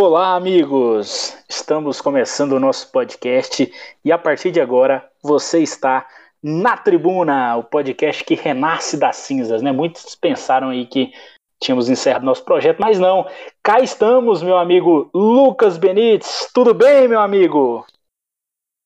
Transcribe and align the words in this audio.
Olá, 0.00 0.36
amigos! 0.36 1.36
Estamos 1.48 2.00
começando 2.00 2.52
o 2.52 2.60
nosso 2.60 2.90
podcast 2.92 3.68
e 4.04 4.12
a 4.12 4.16
partir 4.16 4.52
de 4.52 4.60
agora 4.60 5.10
você 5.22 5.60
está 5.60 6.06
na 6.42 6.76
Tribuna, 6.76 7.56
o 7.56 7.64
podcast 7.64 8.24
que 8.24 8.34
renasce 8.34 8.96
das 8.96 9.16
cinzas, 9.16 9.60
né? 9.60 9.72
Muitos 9.72 10.14
pensaram 10.14 10.70
aí 10.70 10.86
que 10.86 11.12
tínhamos 11.60 11.88
encerrado 11.88 12.24
nosso 12.24 12.44
projeto, 12.44 12.78
mas 12.78 12.98
não. 12.98 13.28
Cá 13.60 13.80
estamos, 13.80 14.40
meu 14.40 14.56
amigo 14.56 15.10
Lucas 15.12 15.76
Benites. 15.76 16.48
Tudo 16.54 16.72
bem, 16.72 17.08
meu 17.08 17.20
amigo? 17.20 17.84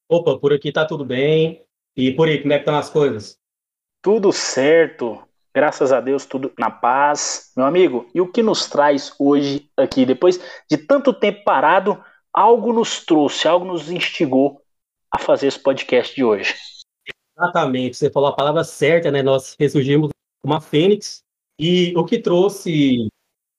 Opa, 0.09 0.39
por 0.39 0.53
aqui 0.53 0.73
tá 0.73 0.87
tudo 0.87 1.05
bem. 1.05 1.63
E 1.97 2.13
por 2.13 2.29
aí, 2.29 2.41
como 2.41 2.53
é 2.53 2.57
que 2.57 2.63
estão 2.63 2.77
as 2.77 2.89
coisas? 2.89 3.39
Tudo 4.01 4.33
certo. 4.33 5.23
Graças 5.55 5.93
a 5.93 6.01
Deus, 6.01 6.25
tudo 6.25 6.53
na 6.59 6.71
paz. 6.71 7.53
Meu 7.57 7.67
amigo, 7.67 8.09
e 8.15 8.21
o 8.21 8.31
que 8.31 8.43
nos 8.43 8.67
traz 8.67 9.15
hoje 9.19 9.71
aqui? 9.77 10.07
Depois 10.07 10.41
de 10.71 10.79
tanto 10.79 11.13
tempo 11.13 11.45
parado, 11.45 12.03
algo 12.33 12.73
nos 12.73 13.05
trouxe, 13.05 13.47
algo 13.47 13.67
nos 13.67 13.91
instigou 13.91 14.63
a 15.11 15.19
fazer 15.19 15.49
esse 15.49 15.59
podcast 15.59 16.15
de 16.15 16.25
hoje. 16.25 16.55
Exatamente, 17.37 17.97
você 17.97 18.11
falou 18.11 18.31
a 18.31 18.37
palavra 18.37 18.65
certa, 18.65 19.11
né? 19.11 19.23
Nós 19.23 19.55
ressurgimos 19.59 20.11
uma 20.43 20.61
fênix 20.61 21.23
e 21.59 21.93
o 21.97 22.05
que 22.05 22.19
trouxe 22.19 23.09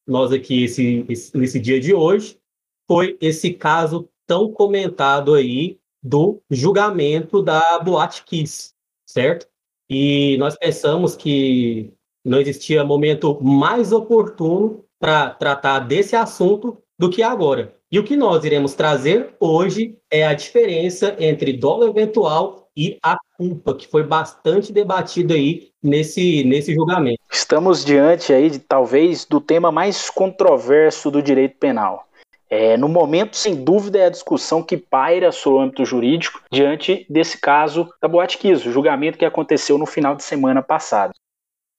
nós 0.08 0.32
aqui 0.32 0.64
esse, 0.64 1.06
esse, 1.08 1.38
nesse 1.38 1.60
dia 1.60 1.80
de 1.80 1.94
hoje 1.94 2.40
foi 2.88 3.18
esse 3.22 3.54
caso 3.54 4.10
tão 4.26 4.52
comentado 4.52 5.34
aí 5.34 5.80
do 6.04 6.42
julgamento 6.52 7.42
da 7.42 7.80
Boate 7.80 8.24
Kiss, 8.26 8.74
certo? 9.06 9.48
E 9.90 10.36
nós 10.38 10.58
pensamos 10.58 11.16
que 11.16 11.94
não 12.26 12.40
existia 12.40 12.84
momento 12.84 13.40
mais 13.42 13.92
oportuno 13.92 14.84
para 15.00 15.30
tratar 15.32 15.80
desse 15.80 16.16
assunto 16.16 16.78
do 16.98 17.10
que 17.10 17.22
agora. 17.24 17.76
E 17.92 18.00
o 18.00 18.04
que 18.04 18.16
nós 18.16 18.44
iremos 18.44 18.74
trazer 18.74 19.36
hoje 19.40 19.96
é 20.10 20.26
a 20.26 20.34
diferença 20.34 21.16
entre 21.20 21.54
dolo 21.54 21.88
eventual 21.88 22.70
e 22.76 22.98
a 23.04 23.18
culpa, 23.38 23.76
que 23.76 23.88
foi 23.88 24.04
bastante 24.04 24.74
debatido 24.74 25.34
aí 25.34 25.70
nesse, 25.82 26.44
nesse 26.44 26.74
julgamento. 26.74 27.20
Estamos 27.32 27.86
diante 27.86 28.34
aí 28.34 28.50
de 28.50 28.60
talvez 28.60 29.26
do 29.26 29.40
tema 29.40 29.72
mais 29.72 30.10
controverso 30.10 31.12
do 31.12 31.22
direito 31.22 31.58
penal. 31.60 32.08
É, 32.50 32.78
no 32.78 32.88
momento, 32.88 33.36
sem 33.36 33.64
dúvida, 33.64 33.98
é 34.00 34.06
a 34.06 34.10
discussão 34.10 34.62
que 34.62 34.78
paira 34.78 35.32
sobre 35.32 35.60
o 35.60 35.62
âmbito 35.62 35.86
jurídico 35.86 36.42
diante 36.52 37.06
desse 37.10 37.40
caso 37.40 37.92
da 38.02 38.08
Boate 38.08 38.38
Kiss, 38.38 38.68
o 38.68 38.72
julgamento 38.72 39.18
que 39.18 39.26
aconteceu 39.26 39.78
no 39.78 39.86
final 39.86 40.16
de 40.16 40.24
semana 40.24 40.62
passado. 40.62 41.14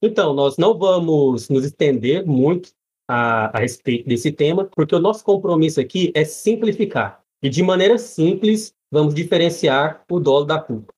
Então, 0.03 0.35
nós 0.35 0.57
não 0.57 0.77
vamos 0.77 1.49
nos 1.49 1.65
estender 1.65 2.27
muito 2.27 2.71
a, 3.09 3.57
a 3.57 3.61
respeito 3.61 4.09
desse 4.09 4.33
tema, 4.33 4.69
porque 4.75 4.95
o 4.95 5.01
nosso 5.01 5.25
compromisso 5.25 5.81
aqui 5.81 6.13
é 6.15 6.25
simplificar. 6.25 7.21
E 7.43 7.49
de 7.49 7.63
maneira 7.63 7.97
simples, 7.99 8.75
vamos 8.91 9.15
diferenciar 9.15 10.03
o 10.11 10.19
dolo 10.19 10.45
da 10.45 10.59
culpa. 10.59 10.93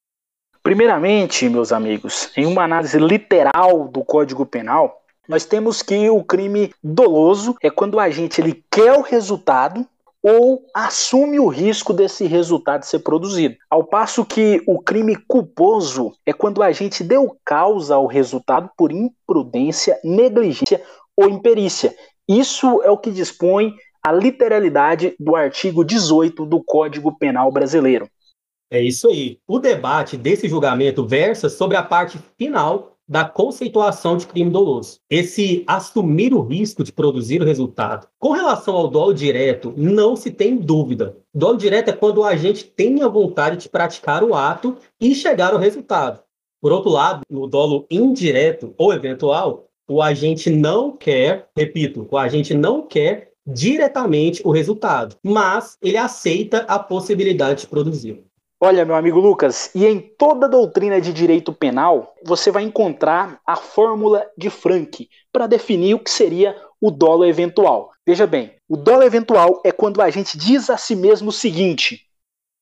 Primeiramente, 0.63 1.49
meus 1.49 1.71
amigos, 1.71 2.31
em 2.37 2.45
uma 2.45 2.65
análise 2.65 2.99
literal 2.99 3.87
do 3.89 4.05
Código 4.05 4.45
Penal, 4.45 5.01
nós 5.29 5.45
temos 5.45 5.83
que 5.83 6.09
o 6.11 6.23
crime 6.23 6.73
doloso 6.83 7.57
é 7.63 7.71
quando 7.71 7.95
o 7.95 8.01
agente 8.01 8.41
ele 8.41 8.65
quer 8.71 8.93
o 8.93 9.03
resultado 9.03 9.87
ou 10.23 10.65
assume 10.75 11.39
o 11.39 11.47
risco 11.47 11.93
desse 11.93 12.27
resultado 12.27 12.83
ser 12.83 12.99
produzido. 12.99 13.55
Ao 13.71 13.85
passo 13.85 14.25
que 14.25 14.61
o 14.67 14.81
crime 14.81 15.15
culposo 15.15 16.13
é 16.27 16.33
quando 16.33 16.59
o 16.59 16.63
agente 16.65 17.05
deu 17.05 17.37
causa 17.45 17.95
ao 17.95 18.07
resultado 18.07 18.69
por 18.77 18.91
imprudência, 18.91 20.01
negligência 20.03 20.83
ou 21.17 21.29
imperícia. 21.29 21.95
Isso 22.29 22.83
é 22.83 22.91
o 22.91 22.99
que 22.99 23.13
dispõe 23.13 23.75
a 24.03 24.11
literalidade 24.11 25.15
do 25.19 25.37
artigo 25.37 25.85
18 25.85 26.45
do 26.45 26.63
Código 26.63 27.17
Penal 27.17 27.53
brasileiro. 27.53 28.09
É 28.69 28.81
isso 28.81 29.09
aí. 29.09 29.39
O 29.47 29.61
debate 29.61 30.17
desse 30.17 30.49
julgamento 30.49 31.07
versa 31.07 31.49
sobre 31.49 31.77
a 31.77 31.83
parte 31.85 32.19
final 32.37 32.96
da 33.09 33.25
conceituação 33.25 34.17
de 34.17 34.27
crime 34.27 34.51
doloso. 34.51 34.99
Esse 35.09 35.63
assumir 35.67 36.35
o 36.35 36.43
risco 36.43 36.83
de 36.83 36.93
produzir 36.93 37.41
o 37.41 37.45
resultado. 37.45 38.09
Com 38.19 38.33
relação 38.33 38.75
ao 38.75 38.89
dolo 38.89 39.15
direto, 39.15 39.73
não 39.77 40.17
se 40.17 40.31
tem 40.31 40.57
dúvida. 40.57 41.17
Dolo 41.33 41.57
direto 41.57 41.89
é 41.89 41.93
quando 41.93 42.19
o 42.19 42.25
agente 42.25 42.65
tem 42.65 43.03
a 43.03 43.09
vontade 43.09 43.59
de 43.59 43.69
praticar 43.69 44.25
o 44.25 44.35
ato 44.35 44.77
e 45.01 45.15
chegar 45.15 45.53
ao 45.53 45.59
resultado. 45.59 46.21
Por 46.61 46.73
outro 46.73 46.91
lado, 46.91 47.21
no 47.31 47.47
dolo 47.47 47.87
indireto 47.91 48.75
ou 48.77 48.93
eventual, 48.93 49.69
o 49.89 50.03
agente 50.03 50.51
não 50.51 50.91
quer, 50.97 51.49
repito, 51.57 52.09
o 52.11 52.19
agente 52.19 52.53
não 52.55 52.83
quer 52.83 53.33
diretamente 53.47 54.43
o 54.45 54.51
resultado, 54.51 55.17
mas 55.23 55.79
ele 55.81 55.97
aceita 55.97 56.59
a 56.67 56.79
possibilidade 56.79 57.61
de 57.61 57.67
produzir. 57.69 58.25
Olha, 58.59 58.87
meu 58.87 58.95
amigo 58.95 59.21
Lucas, 59.21 59.71
e 59.75 59.85
em 59.85 60.01
toda 60.01 60.49
doutrina 60.49 60.99
de 60.99 61.13
direito 61.13 61.53
penal, 61.53 62.15
você 62.25 62.51
vai 62.51 62.63
encontrar 62.63 63.39
a 63.47 63.55
fórmula 63.55 64.27
de 64.37 64.49
Frank 64.49 65.11
para 65.31 65.47
definir 65.47 65.93
o 65.93 65.99
que 65.99 66.11
seria 66.11 66.57
o 66.81 66.91
dolo 66.91 67.27
eventual. 67.27 67.91
Veja 68.07 68.27
bem, 68.27 68.57
o 68.67 68.75
dolo 68.75 69.03
eventual 69.03 69.61
é 69.63 69.71
quando 69.71 70.01
a 70.01 70.09
gente 70.09 70.39
diz 70.39 70.71
a 70.71 70.79
si 70.79 70.97
mesmo 70.97 71.29
o 71.29 71.33
seguinte: 71.33 72.07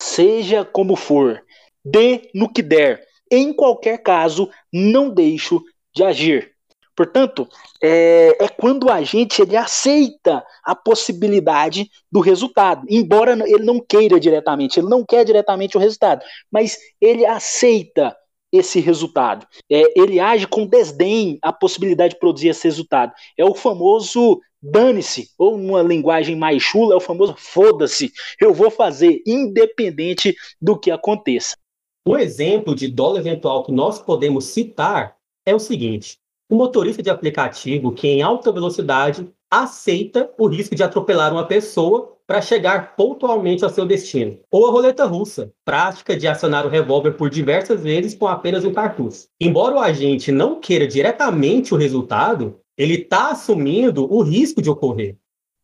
seja 0.02 0.64
como 0.64 0.96
for, 0.96 1.40
dê 1.84 2.28
no 2.34 2.52
que 2.52 2.60
der, 2.60 3.06
em 3.30 3.52
qualquer 3.52 3.98
caso, 3.98 4.50
não 4.72 5.08
deixo 5.08 5.62
de 5.94 6.02
agir. 6.02 6.53
Portanto, 6.96 7.48
é, 7.82 8.36
é, 8.40 8.48
quando 8.48 8.88
a 8.88 9.02
gente 9.02 9.42
ele 9.42 9.56
aceita 9.56 10.44
a 10.64 10.74
possibilidade 10.74 11.90
do 12.10 12.20
resultado, 12.20 12.86
embora 12.88 13.32
ele 13.32 13.64
não 13.64 13.80
queira 13.80 14.20
diretamente, 14.20 14.78
ele 14.78 14.88
não 14.88 15.04
quer 15.04 15.24
diretamente 15.24 15.76
o 15.76 15.80
resultado, 15.80 16.24
mas 16.50 16.78
ele 17.00 17.26
aceita 17.26 18.16
esse 18.52 18.78
resultado. 18.78 19.46
É, 19.70 19.98
ele 20.00 20.20
age 20.20 20.46
com 20.46 20.66
desdém 20.66 21.38
a 21.42 21.52
possibilidade 21.52 22.14
de 22.14 22.20
produzir 22.20 22.48
esse 22.48 22.64
resultado. 22.64 23.12
É 23.36 23.44
o 23.44 23.54
famoso 23.54 24.40
dane-se, 24.62 25.28
ou 25.36 25.58
numa 25.58 25.82
linguagem 25.82 26.36
mais 26.36 26.62
chula, 26.62 26.94
é 26.94 26.96
o 26.96 27.00
famoso 27.00 27.34
foda-se, 27.36 28.12
eu 28.40 28.54
vou 28.54 28.70
fazer, 28.70 29.20
independente 29.26 30.34
do 30.60 30.78
que 30.78 30.90
aconteça. 30.90 31.56
Um 32.06 32.16
exemplo 32.16 32.74
de 32.74 32.88
dólar 32.88 33.20
eventual 33.20 33.64
que 33.64 33.72
nós 33.72 33.98
podemos 34.00 34.44
citar 34.46 35.16
é 35.44 35.54
o 35.54 35.58
seguinte: 35.58 36.18
o 36.54 36.56
motorista 36.56 37.02
de 37.02 37.10
aplicativo 37.10 37.90
que 37.90 38.06
em 38.06 38.22
alta 38.22 38.52
velocidade 38.52 39.28
aceita 39.50 40.30
o 40.38 40.46
risco 40.46 40.74
de 40.74 40.84
atropelar 40.84 41.32
uma 41.32 41.46
pessoa 41.46 42.16
para 42.26 42.40
chegar 42.40 42.94
pontualmente 42.94 43.64
ao 43.64 43.70
seu 43.70 43.84
destino. 43.84 44.38
Ou 44.50 44.66
a 44.66 44.70
roleta 44.70 45.04
russa, 45.04 45.52
prática 45.64 46.16
de 46.16 46.28
acionar 46.28 46.64
o 46.64 46.70
revólver 46.70 47.12
por 47.12 47.28
diversas 47.28 47.82
vezes 47.82 48.14
com 48.14 48.28
apenas 48.28 48.64
um 48.64 48.72
cartucho. 48.72 49.26
Embora 49.40 49.74
o 49.74 49.80
agente 49.80 50.30
não 50.30 50.60
queira 50.60 50.86
diretamente 50.86 51.74
o 51.74 51.76
resultado, 51.76 52.60
ele 52.78 52.94
está 52.94 53.32
assumindo 53.32 54.10
o 54.10 54.22
risco 54.22 54.62
de 54.62 54.70
ocorrer. 54.70 55.16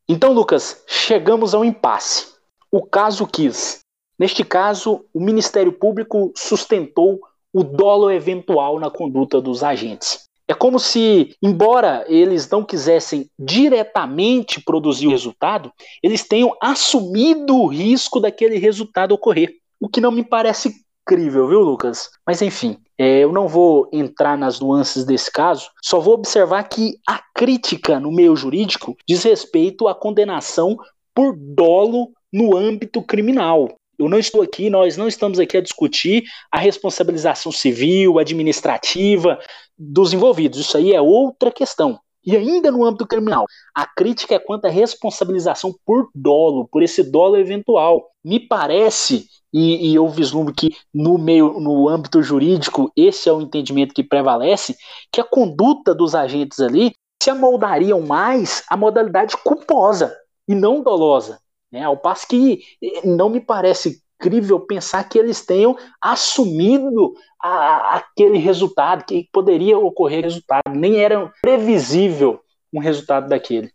Então, 0.08 0.32
Lucas, 0.32 0.82
chegamos 0.88 1.54
ao 1.54 1.64
impasse. 1.64 2.34
O 2.70 2.84
caso 2.84 3.26
quis. 3.28 3.80
Neste 4.18 4.44
caso, 4.44 5.04
o 5.14 5.20
Ministério 5.20 5.72
Público 5.72 6.32
sustentou 6.36 7.20
o 7.52 7.62
dolo 7.62 8.10
eventual 8.10 8.78
na 8.78 8.90
conduta 8.90 9.40
dos 9.40 9.62
agentes. 9.62 10.29
Como 10.60 10.78
se, 10.78 11.34
embora 11.42 12.04
eles 12.06 12.46
não 12.50 12.62
quisessem 12.62 13.30
diretamente 13.38 14.60
produzir 14.60 15.06
o 15.06 15.10
resultado, 15.10 15.72
eles 16.02 16.22
tenham 16.22 16.54
assumido 16.62 17.56
o 17.56 17.66
risco 17.66 18.20
daquele 18.20 18.58
resultado 18.58 19.12
ocorrer. 19.12 19.54
O 19.80 19.88
que 19.88 20.02
não 20.02 20.12
me 20.12 20.22
parece 20.22 20.74
crível, 21.06 21.48
viu, 21.48 21.60
Lucas? 21.60 22.10
Mas 22.26 22.42
enfim, 22.42 22.76
é, 22.98 23.20
eu 23.20 23.32
não 23.32 23.48
vou 23.48 23.88
entrar 23.90 24.36
nas 24.36 24.60
nuances 24.60 25.02
desse 25.06 25.32
caso, 25.32 25.70
só 25.82 25.98
vou 25.98 26.12
observar 26.12 26.62
que 26.64 26.98
a 27.08 27.18
crítica 27.34 27.98
no 27.98 28.12
meio 28.12 28.36
jurídico 28.36 28.94
diz 29.08 29.22
respeito 29.22 29.88
à 29.88 29.94
condenação 29.94 30.76
por 31.14 31.34
dolo 31.38 32.10
no 32.30 32.54
âmbito 32.54 33.00
criminal. 33.00 33.79
Eu 34.00 34.08
não 34.08 34.18
estou 34.18 34.40
aqui, 34.40 34.70
nós 34.70 34.96
não 34.96 35.06
estamos 35.06 35.38
aqui 35.38 35.58
a 35.58 35.60
discutir 35.60 36.24
a 36.50 36.58
responsabilização 36.58 37.52
civil, 37.52 38.18
administrativa 38.18 39.38
dos 39.78 40.14
envolvidos. 40.14 40.58
Isso 40.58 40.74
aí 40.78 40.94
é 40.94 41.00
outra 41.02 41.52
questão. 41.52 42.00
E 42.24 42.34
ainda 42.34 42.70
no 42.70 42.82
âmbito 42.82 43.06
criminal, 43.06 43.44
a 43.74 43.86
crítica 43.86 44.34
é 44.34 44.38
quanto 44.38 44.64
à 44.64 44.70
responsabilização 44.70 45.74
por 45.84 46.08
dolo, 46.14 46.66
por 46.72 46.82
esse 46.82 47.02
dolo 47.02 47.36
eventual. 47.36 48.10
Me 48.24 48.40
parece, 48.40 49.26
e, 49.52 49.90
e 49.90 49.94
eu 49.94 50.08
vislumbro 50.08 50.54
que 50.54 50.74
no 50.94 51.18
meio, 51.18 51.60
no 51.60 51.86
âmbito 51.86 52.22
jurídico, 52.22 52.90
esse 52.96 53.28
é 53.28 53.32
o 53.32 53.42
entendimento 53.42 53.94
que 53.94 54.02
prevalece, 54.02 54.76
que 55.12 55.20
a 55.20 55.24
conduta 55.24 55.94
dos 55.94 56.14
agentes 56.14 56.58
ali 56.58 56.92
se 57.22 57.28
amoldariam 57.28 58.00
mais 58.00 58.64
à 58.66 58.78
modalidade 58.78 59.36
culposa 59.36 60.16
e 60.48 60.54
não 60.54 60.82
dolosa. 60.82 61.38
Né? 61.72 61.82
Ao 61.84 61.96
passo 61.96 62.26
que 62.28 62.62
não 63.04 63.28
me 63.28 63.40
parece 63.40 64.02
incrível 64.20 64.60
pensar 64.60 65.08
que 65.08 65.18
eles 65.18 65.44
tenham 65.44 65.76
assumido 66.00 67.14
a, 67.42 67.96
aquele 67.96 68.38
resultado, 68.38 69.04
que 69.04 69.28
poderia 69.32 69.78
ocorrer 69.78 70.24
resultado. 70.24 70.62
Nem 70.74 70.96
era 70.96 71.32
previsível 71.40 72.40
um 72.72 72.80
resultado 72.80 73.28
daquele. 73.28 73.72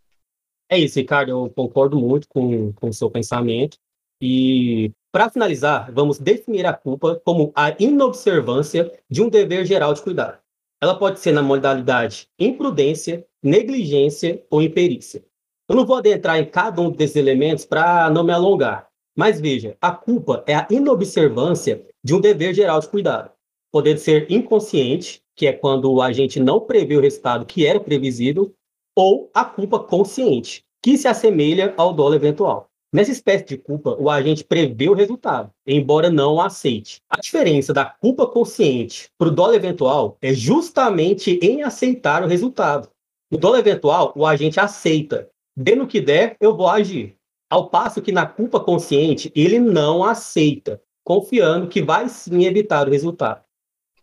É 0.70 0.78
isso, 0.78 0.98
Ricardo. 0.98 1.30
Eu 1.30 1.52
concordo 1.54 1.98
muito 1.98 2.28
com, 2.28 2.72
com 2.74 2.88
o 2.88 2.92
seu 2.92 3.10
pensamento. 3.10 3.76
E, 4.20 4.92
para 5.12 5.28
finalizar, 5.28 5.92
vamos 5.92 6.18
definir 6.18 6.64
a 6.66 6.72
culpa 6.72 7.20
como 7.24 7.52
a 7.54 7.74
inobservância 7.78 8.90
de 9.10 9.22
um 9.22 9.28
dever 9.28 9.64
geral 9.66 9.92
de 9.92 10.02
cuidado. 10.02 10.38
Ela 10.80 10.98
pode 10.98 11.20
ser 11.20 11.32
na 11.32 11.42
modalidade 11.42 12.28
imprudência, 12.38 13.26
negligência 13.42 14.44
ou 14.50 14.62
imperícia. 14.62 15.24
Eu 15.68 15.74
não 15.74 15.84
vou 15.84 15.96
adentrar 15.96 16.38
em 16.38 16.44
cada 16.44 16.80
um 16.80 16.90
desses 16.90 17.16
elementos 17.16 17.64
para 17.64 18.08
não 18.08 18.22
me 18.22 18.32
alongar, 18.32 18.88
mas 19.16 19.40
veja, 19.40 19.76
a 19.80 19.90
culpa 19.90 20.44
é 20.46 20.54
a 20.54 20.66
inobservância 20.70 21.84
de 22.04 22.14
um 22.14 22.20
dever 22.20 22.54
geral 22.54 22.78
de 22.78 22.88
cuidado. 22.88 23.32
Poder 23.72 23.98
ser 23.98 24.30
inconsciente, 24.30 25.20
que 25.34 25.46
é 25.46 25.52
quando 25.52 26.00
a 26.00 26.12
gente 26.12 26.38
não 26.38 26.60
prevê 26.60 26.96
o 26.96 27.00
resultado 27.00 27.44
que 27.44 27.66
era 27.66 27.80
previsível, 27.80 28.54
ou 28.96 29.28
a 29.34 29.44
culpa 29.44 29.80
consciente, 29.80 30.62
que 30.80 30.96
se 30.96 31.08
assemelha 31.08 31.74
ao 31.76 31.92
dolo 31.92 32.14
eventual. 32.14 32.68
Nessa 32.92 33.10
espécie 33.10 33.44
de 33.44 33.58
culpa, 33.58 33.96
o 33.98 34.08
agente 34.08 34.44
prevê 34.44 34.88
o 34.88 34.94
resultado, 34.94 35.50
embora 35.66 36.08
não 36.08 36.34
o 36.34 36.40
aceite. 36.40 37.00
A 37.10 37.20
diferença 37.20 37.72
da 37.72 37.84
culpa 37.84 38.24
consciente 38.24 39.10
para 39.18 39.28
o 39.28 39.32
dolo 39.32 39.54
eventual 39.54 40.16
é 40.22 40.32
justamente 40.32 41.40
em 41.42 41.64
aceitar 41.64 42.22
o 42.22 42.28
resultado. 42.28 42.88
No 43.28 43.36
dolo 43.36 43.56
eventual, 43.56 44.12
o 44.14 44.24
agente 44.24 44.60
aceita. 44.60 45.28
Dendo 45.56 45.86
que 45.86 46.00
der, 46.00 46.36
eu 46.38 46.54
vou 46.54 46.68
agir. 46.68 47.16
Ao 47.48 47.70
passo 47.70 48.02
que 48.02 48.12
na 48.12 48.26
culpa 48.26 48.60
consciente, 48.60 49.32
ele 49.34 49.58
não 49.58 50.04
aceita, 50.04 50.82
confiando 51.02 51.68
que 51.68 51.80
vai 51.80 52.08
sim 52.08 52.44
evitar 52.44 52.86
o 52.86 52.90
resultado. 52.90 53.42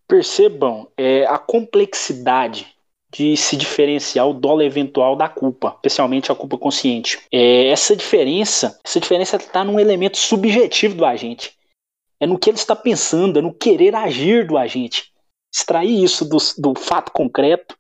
Percebam 0.08 0.88
é, 0.98 1.26
a 1.26 1.38
complexidade 1.38 2.74
de 3.12 3.38
se 3.38 3.56
diferenciar 3.56 4.28
o 4.28 4.34
dolo 4.34 4.64
eventual 4.64 5.16
da 5.16 5.30
culpa, 5.30 5.74
especialmente 5.76 6.32
a 6.32 6.36
culpa 6.36 6.58
consciente. 6.58 7.20
É, 7.32 7.68
essa 7.68 7.96
diferença, 7.96 8.80
essa 8.84 9.00
diferença 9.00 9.36
está 9.36 9.64
num 9.64 9.80
elemento 9.80 10.18
subjetivo 10.18 10.96
do 10.96 11.06
agente. 11.06 11.56
É 12.20 12.26
no 12.26 12.40
que 12.40 12.50
ele 12.50 12.58
está 12.58 12.76
pensando, 12.76 13.38
é 13.38 13.42
no 13.42 13.54
querer 13.54 13.94
agir 13.94 14.48
do 14.48 14.58
agente. 14.58 15.14
Extrair 15.54 16.04
isso 16.04 16.26
do, 16.26 16.38
do 16.58 16.74
fato 16.74 17.12
concreto 17.12 17.78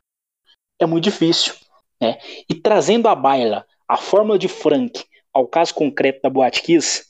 é 0.80 0.86
muito 0.86 1.06
difícil. 1.06 1.56
Né? 2.02 2.18
E 2.50 2.56
trazendo 2.56 3.08
à 3.08 3.16
baila 3.16 3.66
a 3.88 3.98
fórmula 3.98 4.38
de 4.38 4.48
Frank 4.48 5.04
ao 5.34 5.48
caso 5.48 5.74
concreto 5.74 6.22
da 6.22 6.30
Boate 6.30 6.62
Kiss, 6.62 7.06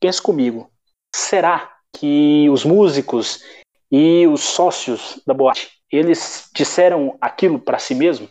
pense 0.00 0.20
comigo, 0.20 0.70
será 1.14 1.76
que 1.92 2.48
os 2.50 2.64
músicos 2.64 3.42
e 3.90 4.26
os 4.26 4.42
sócios 4.42 5.20
da 5.26 5.32
boate 5.32 5.70
eles 5.90 6.50
disseram 6.54 7.16
aquilo 7.20 7.58
para 7.58 7.78
si 7.78 7.94
mesmo? 7.94 8.28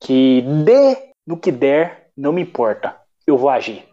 Que 0.00 0.42
dê 0.64 1.12
no 1.26 1.38
que 1.38 1.50
der, 1.50 2.10
não 2.16 2.32
me 2.32 2.42
importa, 2.42 2.98
eu 3.26 3.36
vou 3.36 3.50
agir. 3.50 3.86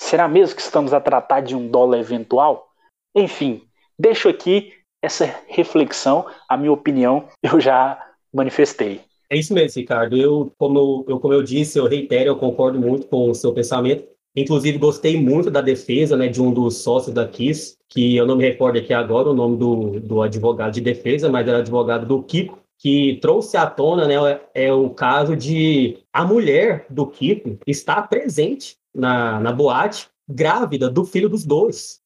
Será 0.00 0.26
mesmo 0.26 0.56
que 0.56 0.62
estamos 0.62 0.94
a 0.94 1.00
tratar 1.00 1.40
de 1.40 1.54
um 1.54 1.68
dólar 1.68 1.98
eventual? 1.98 2.72
Enfim, 3.14 3.68
deixo 3.98 4.28
aqui 4.28 4.72
essa 5.02 5.26
reflexão, 5.46 6.26
a 6.48 6.56
minha 6.56 6.72
opinião 6.72 7.28
eu 7.42 7.60
já 7.60 7.98
manifestei. 8.32 9.04
É 9.30 9.38
isso 9.38 9.54
mesmo, 9.54 9.80
Ricardo. 9.80 10.16
Eu, 10.16 10.52
como 10.58 11.04
eu, 11.08 11.20
como 11.20 11.32
eu 11.32 11.42
disse, 11.42 11.78
eu 11.78 11.86
reitero, 11.86 12.30
eu 12.30 12.36
concordo 12.36 12.80
muito 12.80 13.06
com 13.06 13.30
o 13.30 13.34
seu 13.34 13.52
pensamento. 13.54 14.04
Inclusive, 14.34 14.78
gostei 14.78 15.20
muito 15.20 15.50
da 15.50 15.60
defesa 15.60 16.16
né, 16.16 16.28
de 16.28 16.42
um 16.42 16.52
dos 16.52 16.78
sócios 16.78 17.14
da 17.14 17.26
KISS, 17.26 17.78
que 17.88 18.16
eu 18.16 18.26
não 18.26 18.36
me 18.36 18.44
recordo 18.44 18.78
aqui 18.78 18.92
agora 18.92 19.28
o 19.28 19.34
nome 19.34 19.56
do, 19.56 20.00
do 20.00 20.22
advogado 20.22 20.72
de 20.72 20.80
defesa, 20.80 21.28
mas 21.28 21.46
era 21.46 21.58
advogado 21.58 22.06
do 22.06 22.22
Kiko, 22.22 22.58
que 22.78 23.18
trouxe 23.20 23.56
à 23.56 23.66
tona 23.66 24.06
né, 24.06 24.40
é 24.54 24.72
o 24.72 24.90
caso 24.90 25.36
de 25.36 25.98
a 26.12 26.24
mulher 26.24 26.86
do 26.88 27.06
Kiko 27.06 27.58
estar 27.66 28.08
presente 28.08 28.76
na, 28.94 29.38
na 29.38 29.52
boate, 29.52 30.08
grávida 30.28 30.88
do 30.88 31.04
filho 31.04 31.28
dos 31.28 31.44
dois. 31.44 32.00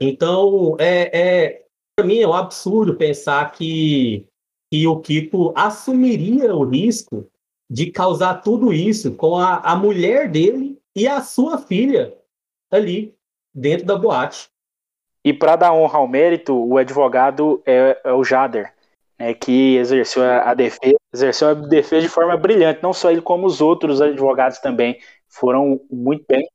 Então, 0.00 0.76
é, 0.78 1.18
é 1.18 1.62
para 1.96 2.06
mim 2.06 2.18
é 2.18 2.26
um 2.26 2.32
absurdo 2.32 2.96
pensar 2.96 3.52
que, 3.52 4.26
que 4.70 4.86
o 4.86 5.00
Kiko 5.00 5.52
assumiria 5.56 6.54
o 6.54 6.64
risco 6.64 7.28
de 7.68 7.90
causar 7.90 8.34
tudo 8.42 8.72
isso 8.72 9.14
com 9.14 9.36
a, 9.36 9.56
a 9.56 9.76
mulher 9.76 10.30
dele 10.30 10.80
e 10.94 11.08
a 11.08 11.20
sua 11.20 11.58
filha 11.58 12.16
ali 12.70 13.14
dentro 13.52 13.86
da 13.86 13.96
boate. 13.96 14.48
E 15.24 15.32
para 15.32 15.56
dar 15.56 15.72
honra 15.72 15.98
ao 15.98 16.08
mérito, 16.08 16.54
o 16.54 16.78
advogado 16.78 17.62
é, 17.66 18.00
é 18.04 18.12
o 18.12 18.24
Jader, 18.24 18.72
né, 19.18 19.34
que 19.34 19.76
exerceu 19.76 20.22
a, 20.22 20.50
a, 20.50 20.54
defesa, 20.54 20.96
exerceu 21.12 21.48
a 21.48 21.54
defesa 21.54 22.02
de 22.02 22.08
forma 22.08 22.36
brilhante, 22.36 22.82
não 22.82 22.92
só 22.92 23.10
ele 23.10 23.20
como 23.20 23.46
os 23.46 23.60
outros 23.60 24.00
advogados 24.00 24.58
também 24.58 24.98
foram 25.28 25.80
muito 25.90 26.24
bem. 26.26 26.48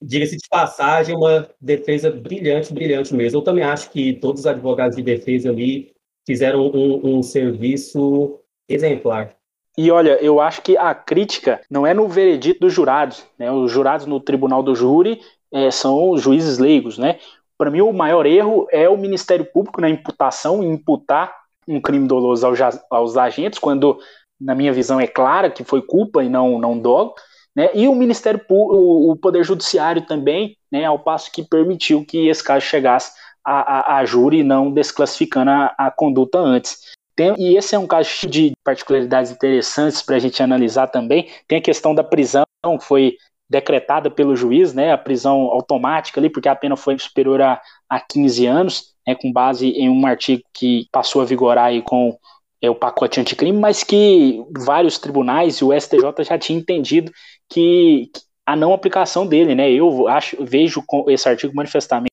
Diga-se 0.00 0.36
de 0.36 0.48
passagem, 0.48 1.16
uma 1.16 1.48
defesa 1.60 2.10
brilhante, 2.10 2.72
brilhante 2.72 3.14
mesmo. 3.14 3.38
Eu 3.38 3.42
também 3.42 3.64
acho 3.64 3.90
que 3.90 4.14
todos 4.14 4.42
os 4.42 4.46
advogados 4.46 4.96
de 4.96 5.02
defesa 5.02 5.50
ali 5.50 5.92
fizeram 6.28 6.66
um, 6.66 7.16
um 7.16 7.22
serviço 7.22 8.38
exemplar. 8.68 9.34
E 9.78 9.90
olha, 9.90 10.22
eu 10.22 10.42
acho 10.42 10.60
que 10.60 10.76
a 10.76 10.94
crítica 10.94 11.58
não 11.70 11.86
é 11.86 11.94
no 11.94 12.06
veredito 12.06 12.60
dos 12.60 12.74
jurados. 12.74 13.24
Né? 13.38 13.50
Os 13.50 13.72
jurados 13.72 14.04
no 14.04 14.20
tribunal 14.20 14.62
do 14.62 14.74
júri 14.74 15.22
é, 15.50 15.70
são 15.70 16.18
juízes 16.18 16.58
leigos. 16.58 16.98
Né? 16.98 17.18
Para 17.56 17.70
mim, 17.70 17.80
o 17.80 17.94
maior 17.94 18.26
erro 18.26 18.68
é 18.70 18.86
o 18.86 18.98
Ministério 18.98 19.46
Público 19.46 19.80
na 19.80 19.88
imputação, 19.88 20.62
imputar 20.62 21.34
um 21.66 21.80
crime 21.80 22.06
doloso 22.06 22.46
aos, 22.46 22.58
aos 22.90 23.16
agentes, 23.16 23.58
quando, 23.58 23.98
na 24.38 24.54
minha 24.54 24.72
visão, 24.72 25.00
é 25.00 25.06
clara 25.06 25.50
que 25.50 25.64
foi 25.64 25.80
culpa 25.80 26.22
e 26.22 26.28
não, 26.28 26.58
não 26.58 26.78
dolo. 26.78 27.14
Né? 27.56 27.70
E 27.72 27.88
o 27.88 27.94
Ministério 27.94 28.40
Público, 28.40 29.10
o 29.10 29.16
Poder 29.16 29.42
Judiciário 29.44 30.02
também, 30.02 30.58
né, 30.70 30.84
ao 30.84 30.98
passo 30.98 31.32
que 31.32 31.42
permitiu 31.42 32.04
que 32.04 32.28
esse 32.28 32.44
caso 32.44 32.66
chegasse 32.66 33.12
a, 33.48 33.94
a, 33.94 33.98
a 33.98 34.04
júri, 34.04 34.44
não 34.44 34.70
desclassificando 34.70 35.50
a, 35.50 35.74
a 35.78 35.90
conduta 35.90 36.38
antes. 36.38 36.78
Tem, 37.16 37.34
e 37.38 37.56
esse 37.56 37.74
é 37.74 37.78
um 37.78 37.86
caso 37.86 38.28
de 38.28 38.52
particularidades 38.62 39.32
interessantes 39.32 40.02
para 40.02 40.16
a 40.16 40.18
gente 40.18 40.42
analisar 40.42 40.88
também. 40.88 41.28
Tem 41.48 41.58
a 41.58 41.62
questão 41.62 41.94
da 41.94 42.04
prisão, 42.04 42.44
que 42.78 42.84
foi 42.84 43.16
decretada 43.50 44.10
pelo 44.10 44.36
juiz, 44.36 44.74
né, 44.74 44.92
a 44.92 44.98
prisão 44.98 45.40
automática 45.44 46.20
ali, 46.20 46.28
porque 46.28 46.48
a 46.48 46.54
pena 46.54 46.76
foi 46.76 46.98
superior 46.98 47.40
a, 47.40 47.60
a 47.88 47.98
15 47.98 48.46
anos, 48.46 48.94
né, 49.06 49.14
com 49.14 49.32
base 49.32 49.70
em 49.70 49.88
um 49.88 50.06
artigo 50.06 50.42
que 50.52 50.86
passou 50.92 51.22
a 51.22 51.24
vigorar 51.24 51.66
aí 51.66 51.80
com 51.80 52.18
é, 52.60 52.68
o 52.68 52.74
pacote 52.74 53.18
anticrime, 53.18 53.58
mas 53.58 53.82
que 53.82 54.44
vários 54.58 54.98
tribunais 54.98 55.56
e 55.56 55.64
o 55.64 55.72
STJ 55.72 56.24
já 56.24 56.38
tinha 56.38 56.58
entendido 56.58 57.10
que, 57.48 58.10
que 58.12 58.20
a 58.44 58.54
não 58.54 58.74
aplicação 58.74 59.26
dele, 59.26 59.54
né, 59.54 59.70
eu 59.70 60.06
acho, 60.08 60.36
vejo 60.44 60.84
esse 61.08 61.26
artigo 61.26 61.56
manifestamente 61.56 62.08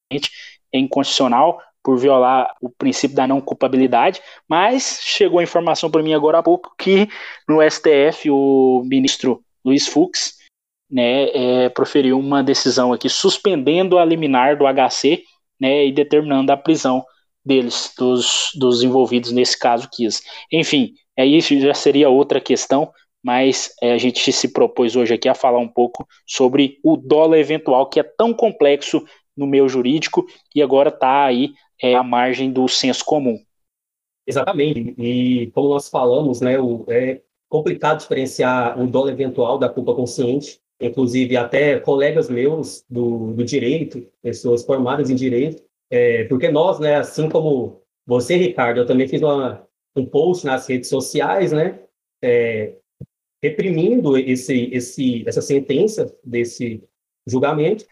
inconstitucional, 0.77 1.59
por 1.83 1.99
violar 1.99 2.51
o 2.59 2.67
princípio 2.67 3.15
da 3.15 3.27
não 3.27 3.39
culpabilidade, 3.39 4.19
mas 4.49 4.99
chegou 5.03 5.37
a 5.37 5.43
informação 5.43 5.91
para 5.91 6.01
mim 6.01 6.15
agora 6.15 6.39
há 6.39 6.43
pouco 6.43 6.73
que 6.75 7.07
no 7.47 7.59
STF 7.61 8.31
o 8.31 8.81
ministro 8.85 9.43
Luiz 9.63 9.87
Fux 9.87 10.37
né, 10.89 11.29
é, 11.29 11.69
proferiu 11.69 12.17
uma 12.17 12.43
decisão 12.43 12.91
aqui 12.91 13.07
suspendendo 13.07 13.99
a 13.99 14.05
liminar 14.05 14.57
do 14.57 14.65
HC 14.65 15.23
né, 15.61 15.85
e 15.85 15.91
determinando 15.91 16.51
a 16.51 16.57
prisão 16.57 17.05
deles, 17.45 17.93
dos, 17.95 18.49
dos 18.55 18.81
envolvidos 18.81 19.31
nesse 19.31 19.57
caso 19.57 19.87
Kiss. 19.91 20.23
Enfim, 20.51 20.93
é 21.15 21.23
isso 21.23 21.59
já 21.59 21.73
seria 21.75 22.09
outra 22.09 22.41
questão, 22.41 22.91
mas 23.23 23.71
é, 23.81 23.93
a 23.93 23.97
gente 23.99 24.31
se 24.31 24.51
propôs 24.51 24.95
hoje 24.95 25.13
aqui 25.13 25.29
a 25.29 25.35
falar 25.35 25.59
um 25.59 25.67
pouco 25.67 26.07
sobre 26.25 26.79
o 26.83 26.97
dólar 26.97 27.37
eventual, 27.37 27.87
que 27.89 27.99
é 27.99 28.03
tão 28.03 28.33
complexo 28.33 29.05
no 29.35 29.47
meio 29.47 29.67
jurídico 29.67 30.25
e 30.53 30.61
agora 30.61 30.89
está 30.89 31.25
aí 31.25 31.53
é, 31.81 31.95
à 31.95 32.03
margem 32.03 32.51
do 32.51 32.67
senso 32.67 33.03
comum. 33.03 33.37
Exatamente. 34.27 34.95
E 34.97 35.51
como 35.51 35.69
nós 35.69 35.89
falamos, 35.89 36.41
né, 36.41 36.59
o, 36.59 36.85
é 36.89 37.21
complicado 37.49 37.99
diferenciar 37.99 38.79
o 38.81 38.87
dolo 38.87 39.09
eventual 39.09 39.57
da 39.57 39.69
culpa 39.69 39.93
consciente. 39.93 40.59
Inclusive, 40.79 41.37
até 41.37 41.79
colegas 41.79 42.29
meus 42.29 42.83
do, 42.89 43.33
do 43.33 43.45
direito, 43.45 44.05
pessoas 44.21 44.65
formadas 44.65 45.09
em 45.09 45.15
direito, 45.15 45.63
é, 45.89 46.25
porque 46.25 46.49
nós, 46.49 46.79
né, 46.79 46.95
assim 46.95 47.29
como 47.29 47.81
você, 48.05 48.35
Ricardo, 48.35 48.81
eu 48.81 48.85
também 48.85 49.07
fiz 49.07 49.21
uma, 49.21 49.65
um 49.95 50.05
post 50.05 50.45
nas 50.45 50.67
redes 50.67 50.89
sociais, 50.89 51.53
né, 51.53 51.79
é, 52.21 52.75
reprimindo 53.41 54.17
esse, 54.17 54.69
esse, 54.73 55.23
essa 55.27 55.41
sentença 55.41 56.13
desse 56.23 56.83
julgamento, 57.25 57.85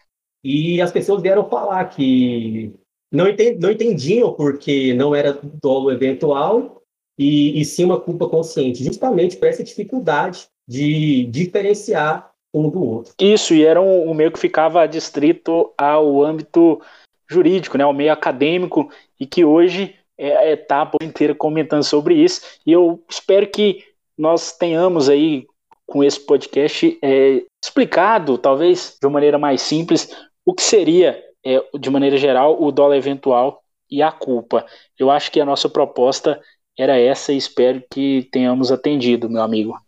e 0.44 0.80
as 0.82 0.92
pessoas 0.92 1.22
vieram 1.22 1.48
falar 1.48 1.86
que 1.86 2.72
não, 3.10 3.24
não 3.60 3.70
entendiam 3.70 4.32
porque 4.34 4.92
não 4.92 5.14
era 5.14 5.38
dolo 5.62 5.90
eventual 5.90 6.82
e, 7.18 7.60
e 7.60 7.64
sim 7.64 7.84
uma 7.84 7.98
culpa 7.98 8.28
consciente, 8.28 8.84
justamente 8.84 9.36
por 9.36 9.48
essa 9.48 9.64
dificuldade 9.64 10.46
de 10.68 11.24
diferenciar 11.26 12.30
um 12.52 12.68
do 12.68 12.82
outro. 12.84 13.14
Isso, 13.20 13.54
e 13.54 13.64
era 13.64 13.80
um, 13.80 14.10
um 14.10 14.14
meio 14.14 14.30
que 14.30 14.38
ficava 14.38 14.86
distrito 14.86 15.72
ao 15.78 16.22
âmbito 16.22 16.80
jurídico, 17.28 17.78
né, 17.78 17.84
ao 17.84 17.92
meio 17.92 18.12
acadêmico, 18.12 18.90
e 19.18 19.26
que 19.26 19.44
hoje 19.44 19.94
é, 20.16 20.52
é, 20.52 20.66
a 20.68 20.86
por 20.86 21.02
inteira 21.02 21.34
comentando 21.34 21.82
sobre 21.82 22.14
isso. 22.14 22.40
E 22.66 22.72
eu 22.72 23.02
espero 23.08 23.46
que 23.46 23.84
nós 24.16 24.52
tenhamos 24.52 25.08
aí 25.08 25.46
com 25.86 26.02
esse 26.02 26.20
podcast 26.20 26.98
é, 27.02 27.42
explicado, 27.62 28.38
talvez 28.38 28.96
de 29.00 29.06
uma 29.06 29.14
maneira 29.14 29.38
mais 29.38 29.62
simples, 29.62 30.08
o 30.44 30.54
que 30.54 30.62
seria, 30.62 31.22
é, 31.44 31.62
de 31.78 31.90
maneira 31.90 32.16
geral, 32.16 32.62
o 32.62 32.70
dólar 32.70 32.96
eventual 32.96 33.62
e 33.90 34.02
a 34.02 34.10
culpa. 34.10 34.66
Eu 34.98 35.10
acho 35.10 35.30
que 35.30 35.40
a 35.40 35.44
nossa 35.44 35.68
proposta 35.68 36.40
era 36.78 36.98
essa 36.98 37.32
e 37.32 37.36
espero 37.36 37.82
que 37.90 38.28
tenhamos 38.32 38.72
atendido, 38.72 39.30
meu 39.30 39.42
amigo. 39.42 39.78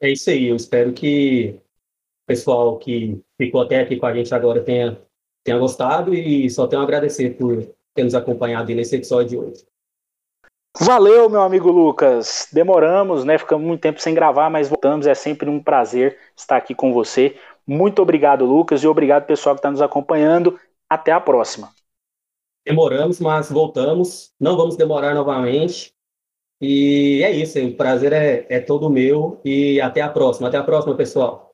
É 0.00 0.10
isso 0.10 0.30
aí, 0.30 0.46
eu 0.46 0.56
espero 0.56 0.92
que 0.92 1.54
o 2.24 2.26
pessoal 2.26 2.78
que 2.78 3.20
ficou 3.36 3.62
até 3.62 3.80
aqui 3.80 3.96
com 3.96 4.06
a 4.06 4.14
gente 4.14 4.34
agora 4.34 4.62
tenha, 4.62 5.00
tenha 5.44 5.58
gostado 5.58 6.14
e 6.14 6.48
só 6.50 6.66
tenho 6.66 6.82
a 6.82 6.84
agradecer 6.84 7.36
por 7.36 7.64
ter 7.94 8.04
nos 8.04 8.14
acompanhado 8.14 8.74
nesse 8.74 8.96
episódio 8.96 9.28
de 9.28 9.36
hoje. 9.38 9.64
Valeu, 10.80 11.28
meu 11.28 11.42
amigo 11.42 11.70
Lucas. 11.70 12.48
Demoramos, 12.50 13.24
né? 13.24 13.36
Ficamos 13.36 13.66
muito 13.66 13.82
tempo 13.82 14.00
sem 14.00 14.14
gravar, 14.14 14.48
mas 14.48 14.70
voltamos. 14.70 15.06
É 15.06 15.14
sempre 15.14 15.48
um 15.50 15.62
prazer 15.62 16.18
estar 16.34 16.56
aqui 16.56 16.74
com 16.74 16.92
você. 16.92 17.36
Muito 17.66 18.02
obrigado, 18.02 18.44
Lucas, 18.44 18.82
e 18.82 18.86
obrigado, 18.88 19.26
pessoal 19.26 19.54
que 19.54 19.60
está 19.60 19.70
nos 19.70 19.82
acompanhando. 19.82 20.58
Até 20.88 21.12
a 21.12 21.20
próxima. 21.20 21.70
Demoramos, 22.66 23.18
mas 23.20 23.50
voltamos. 23.50 24.32
Não 24.38 24.56
vamos 24.56 24.76
demorar 24.76 25.14
novamente. 25.14 25.92
E 26.60 27.22
é 27.24 27.30
isso. 27.30 27.58
O 27.60 27.76
prazer 27.76 28.12
é, 28.12 28.46
é 28.48 28.60
todo 28.60 28.90
meu. 28.90 29.40
E 29.44 29.80
até 29.80 30.00
a 30.00 30.08
próxima. 30.08 30.48
Até 30.48 30.58
a 30.58 30.62
próxima, 30.62 30.96
pessoal. 30.96 31.51